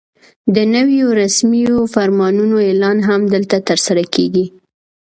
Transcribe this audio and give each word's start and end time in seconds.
د 0.55 0.57
نویو 0.75 1.07
رسمي 1.21 1.63
فرمانونو 1.93 2.55
اعلان 2.67 2.97
هم 3.07 3.21
دلته 3.33 3.57
ترسره 3.69 4.03
کېږي. 4.13 4.45